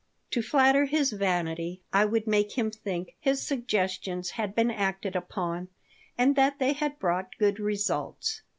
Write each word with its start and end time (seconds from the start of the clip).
To 0.31 0.41
flatter 0.41 0.85
his 0.85 1.11
vanity 1.11 1.79
I 1.93 2.05
would 2.05 2.25
make 2.25 2.53
him 2.57 2.71
think 2.71 3.13
his 3.19 3.39
suggestions 3.39 4.31
had 4.31 4.55
been 4.55 4.71
acted 4.71 5.15
upon 5.15 5.67
and 6.17 6.35
that 6.35 6.57
they 6.57 6.73
had 6.73 6.97
brought 6.97 7.37
good 7.37 7.59
results. 7.59 8.41